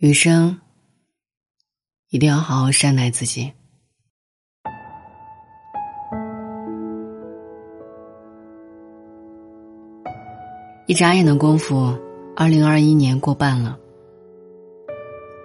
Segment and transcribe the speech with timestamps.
[0.00, 0.58] 余生
[2.08, 3.52] 一定要好好善待自己。
[10.86, 11.94] 一眨眼的功夫，
[12.34, 13.78] 二零二一年过半了。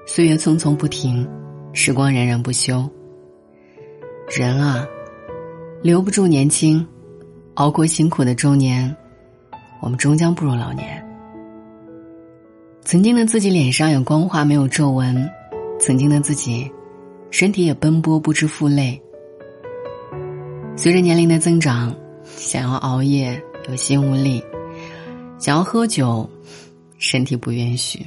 [0.07, 1.29] 岁月匆匆不停，
[1.73, 2.89] 时光荏苒不休。
[4.29, 4.87] 人啊，
[5.83, 6.87] 留不住年轻，
[7.55, 8.95] 熬过辛苦的中年，
[9.81, 11.04] 我们终将步入老年。
[12.85, 15.27] 曾经的自己脸上有光滑没有皱纹，
[15.79, 16.71] 曾经的自己，
[17.31, 19.01] 身体也奔波不知负累。
[20.77, 24.39] 随着年龄的增长，想要熬夜有心无力，
[25.39, 26.29] 想要喝酒，
[26.99, 28.05] 身体不允许，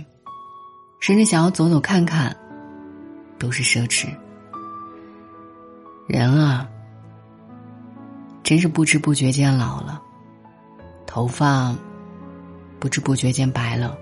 [1.00, 2.34] 甚至想要走走看看，
[3.36, 4.06] 都是奢侈。
[6.06, 6.68] 人啊，
[8.44, 10.00] 真是不知不觉间老了，
[11.04, 11.74] 头发
[12.78, 13.98] 不知不觉间白了。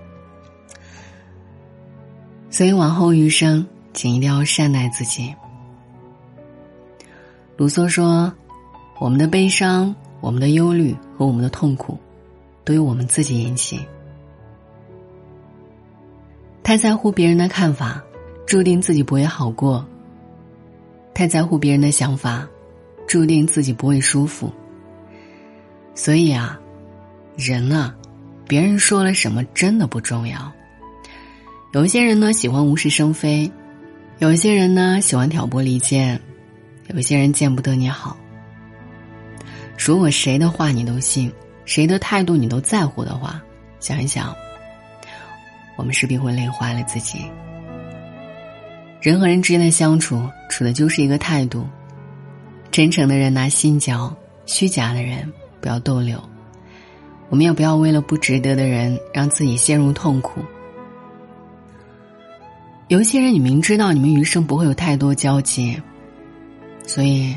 [2.57, 5.31] 所以，往后余生，请一定要善待自己。
[7.55, 8.33] 卢梭说
[8.97, 11.99] ：“我们的悲伤、我们的忧虑和我们的痛苦，
[12.65, 13.79] 都由我们自己引起。
[16.63, 18.03] 太在乎别人的看法，
[18.47, 19.85] 注定自己不会好过；
[21.13, 22.47] 太在乎别人的想法，
[23.07, 24.51] 注定自己不会舒服。
[25.93, 26.59] 所以啊，
[27.35, 27.95] 人啊，
[28.47, 30.51] 别人说了什么真的不重要。”
[31.73, 33.51] 有一些人呢喜欢无事生非，
[34.19, 36.19] 有一些人呢喜欢挑拨离间，
[36.87, 38.15] 有一些人见不得你好。
[39.77, 41.31] 如果谁的话你都信，
[41.65, 43.41] 谁的态度你都在乎的话，
[43.81, 44.33] 想一想，
[45.75, 47.25] 我们势必会累坏了自己。
[49.01, 51.67] 人和人之间的相处，处的就是一个态度。
[52.71, 54.15] 真诚的人拿心交，
[54.45, 56.17] 虚假的人不要逗留。
[57.29, 60.41] 我们也不要为了不值得的人，让自己陷入痛苦。
[62.87, 65.77] 有些人，你明知道你们余生不会有太多交集，
[66.85, 67.35] 所以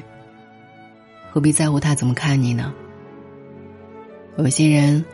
[1.28, 2.72] 何必在乎他怎么看你呢？
[4.38, 5.04] 有些人，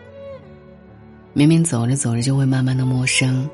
[1.32, 3.48] 明明走着走着就会慢慢的陌生，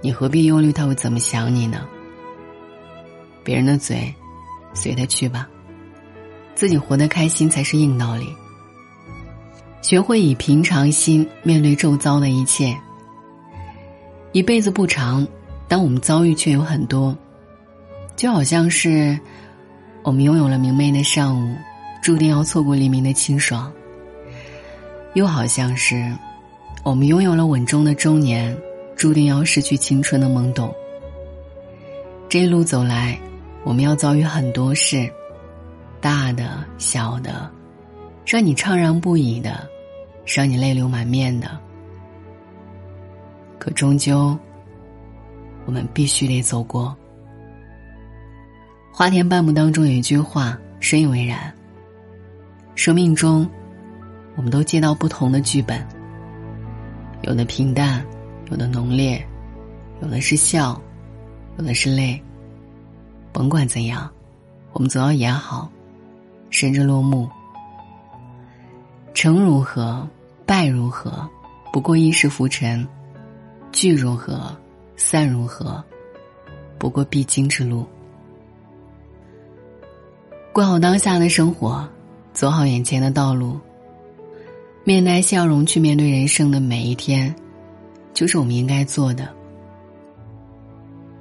[0.00, 1.86] 你何必忧虑他会怎么想你呢？
[3.44, 4.10] 别人的嘴，
[4.72, 5.46] 随他去吧，
[6.54, 8.26] 自己活得开心才是硬道理。
[9.82, 12.74] 学会以平常心面对周遭的一切，
[14.32, 15.28] 一辈子不长。
[15.68, 17.16] 当我们遭遇却有很多，
[18.16, 19.18] 就好像是
[20.02, 21.56] 我们拥有了明媚的上午，
[22.02, 23.70] 注定要错过黎明的清爽；
[25.14, 26.12] 又好像是
[26.84, 28.56] 我们拥有了稳重的中年，
[28.96, 30.74] 注定要失去青春的懵懂。
[32.28, 33.18] 这一路走来，
[33.64, 35.10] 我们要遭遇很多事，
[36.00, 37.50] 大的、小的，
[38.26, 39.66] 让你怅然不已的，
[40.26, 41.58] 让你泪流满面的，
[43.58, 44.38] 可终究。
[45.66, 46.96] 我们必须得走过。
[48.92, 51.52] 花田半亩当中有一句话深以为然：
[52.74, 53.48] 生命中，
[54.36, 55.86] 我们都接到不同的剧本，
[57.22, 58.04] 有的平淡，
[58.50, 59.24] 有的浓烈，
[60.02, 60.80] 有的是笑，
[61.58, 62.22] 有的是泪。
[63.32, 64.10] 甭管怎样，
[64.72, 65.70] 我们总要演好，
[66.50, 67.28] 甚至落幕。
[69.14, 70.06] 成如何，
[70.44, 71.26] 败如何，
[71.72, 72.86] 不过一世浮沉；
[73.72, 74.54] 聚如何。
[74.96, 75.82] 散如何？
[76.78, 77.86] 不过必经之路。
[80.52, 81.88] 过好当下的生活，
[82.32, 83.58] 走好眼前的道路，
[84.84, 87.34] 面带笑容去面对人生的每一天，
[88.12, 89.28] 就是我们应该做的。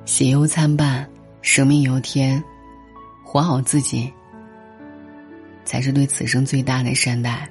[0.05, 1.07] 喜忧参半，
[1.41, 2.43] 生命由天，
[3.23, 4.11] 活好自己，
[5.63, 7.47] 才是对此生最大的善待。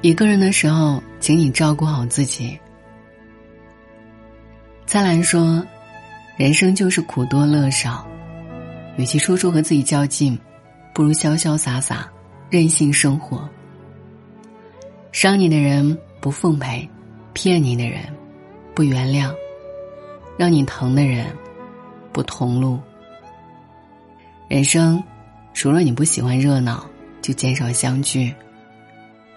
[0.00, 2.58] 一个人的时候，请你照顾好自己。
[4.86, 5.64] 灿烂说
[6.36, 8.06] ：“人生就是苦多乐少，
[8.96, 10.38] 与其处处和自己较劲，
[10.92, 12.08] 不如潇潇洒洒，
[12.50, 13.48] 任性生活。
[15.10, 16.88] 伤你的人不奉陪，
[17.32, 18.02] 骗你的人
[18.74, 19.34] 不原谅，
[20.36, 21.26] 让你疼的人
[22.12, 22.78] 不同路。
[24.48, 25.02] 人生，
[25.54, 26.84] 除了你不喜欢热闹，
[27.22, 28.32] 就减少相聚，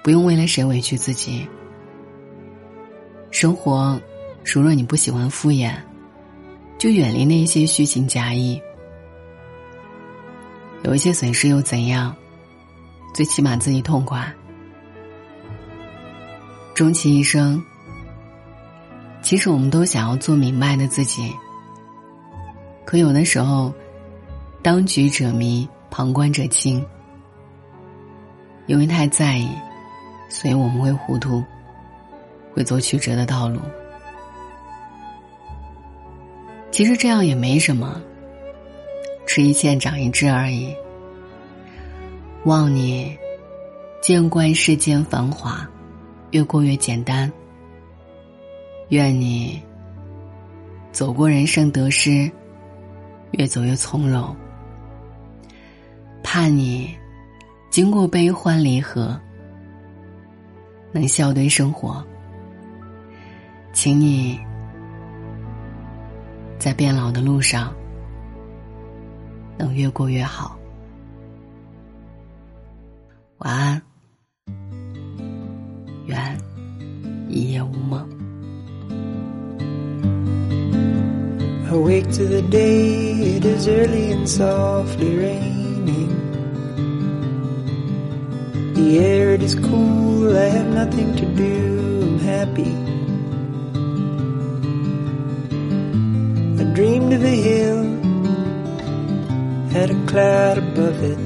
[0.04, 1.48] 不用为了谁委屈自己。
[3.31, 4.00] 生活。”
[4.54, 5.74] 如若你不喜欢敷衍，
[6.78, 8.60] 就远离那些虚情假意。
[10.84, 12.16] 有一些损失又怎样？
[13.14, 14.32] 最起码自己痛快。
[16.74, 17.62] 终其一生，
[19.22, 21.34] 其实我们都想要做明白的自己。
[22.86, 23.74] 可有的时候，
[24.62, 26.84] 当局者迷，旁观者清。
[28.66, 29.50] 因为太在意，
[30.30, 31.44] 所以我们会糊涂。
[32.54, 33.60] 会走曲折的道路。
[36.77, 38.00] 其实这样也没什么，
[39.25, 40.75] 吃一堑长一智而已。
[42.45, 43.18] 望你
[44.00, 45.68] 见惯世间繁华，
[46.29, 47.33] 越过越简单。
[48.89, 49.59] 愿你
[50.91, 52.29] 走过人生得失，
[53.31, 54.35] 越走越从容。
[56.21, 56.95] 盼你
[57.71, 59.19] 经过悲欢离合，
[60.91, 62.06] 能笑对生活。
[63.74, 64.39] 请你
[66.59, 67.74] 在变老的路上，
[69.57, 70.57] 能越过越好。
[73.38, 73.81] 晚安，
[76.07, 76.38] 愿
[77.30, 78.07] 一夜无梦。
[81.69, 86.10] Awake to the day, it is early and softly raining.
[88.74, 92.74] The air it is cool, I have nothing to do, I'm happy.
[96.77, 97.83] Dreamed of a hill,
[99.71, 101.18] had a cloud above it.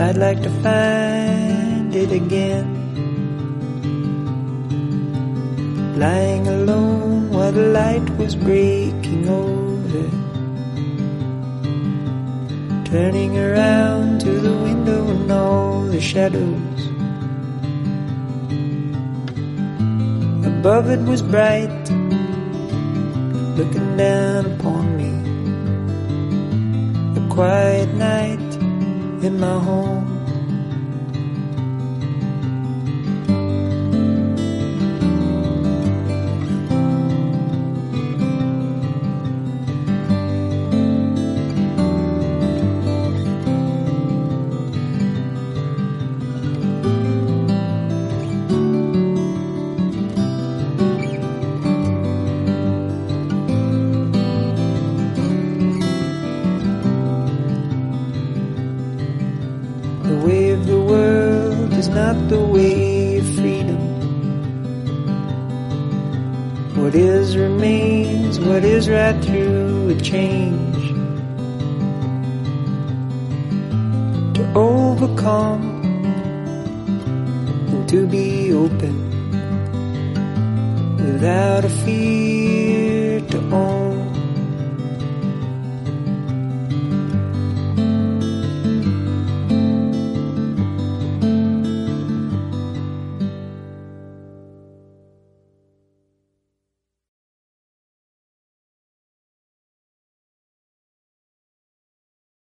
[0.00, 2.66] I'd like to find it again.
[5.96, 10.04] Lying alone while the light was breaking over.
[12.90, 16.80] Turning around to the window and all the shadows.
[20.44, 22.01] Above it was bright,
[23.56, 25.12] looking down upon me.
[27.20, 28.54] A quiet night
[29.22, 30.21] in my home.
[60.02, 63.82] The way of the world is not the way of freedom.
[66.76, 70.82] What is remains, what is right through a change.
[74.36, 75.82] To overcome
[77.72, 78.96] and to be open
[80.96, 84.01] without a fear to own.